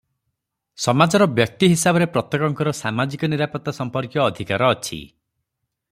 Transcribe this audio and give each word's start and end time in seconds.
ସମାଜର 0.85 1.27
ବ୍ୟକ୍ତି 1.39 1.69
ହିସାବରେ 1.73 2.07
ପ୍ରତ୍ୟେକଙ୍କର 2.15 2.73
ସାମାଜିକ 2.79 3.31
ନିରାପତ୍ତା 3.35 3.77
ସମ୍ପର୍କୀୟ 3.81 4.25
ଅଧିକାର 4.29 4.75
ଅଛି। 4.77 5.01